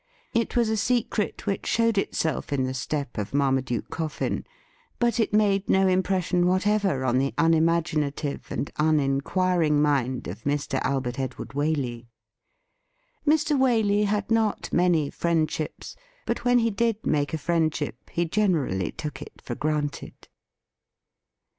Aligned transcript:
It 0.33 0.55
was 0.55 0.67
a 0.69 0.77
secret 0.77 1.45
which 1.45 1.67
showed 1.67 1.95
itself 1.95 2.51
in 2.51 2.63
the 2.63 2.73
step 2.73 3.19
of 3.19 3.35
Marmaduke 3.35 3.91
Coffin. 3.91 4.45
But 4.97 5.19
it 5.19 5.31
made 5.31 5.69
no 5.69 5.87
impression 5.87 6.47
whatever 6.47 7.05
on 7.05 7.19
the 7.19 7.35
unimaginative 7.37 8.47
and 8.51 8.71
uninquiring 8.79 9.79
mind 9.79 10.27
of' 10.27 10.37
WHY 10.43 10.55
SUMMON 10.55 10.57
HIM?' 10.57 10.57
239 10.81 10.81
Mr. 10.81 10.91
Albert 10.91 11.19
Edward 11.19 11.49
Waley. 11.49 12.05
Mr. 13.27 13.55
Waleyhad 13.59 14.31
not 14.31 14.73
many 14.73 15.11
friendships, 15.11 15.95
but 16.25 16.43
when 16.45 16.57
he 16.57 16.71
did 16.71 17.05
make 17.05 17.31
a 17.31 17.37
friendship 17.37 18.09
he 18.09 18.25
generally 18.25 18.91
took 18.91 19.21
it 19.21 19.39
for 19.43 19.53
granted. 19.53 20.27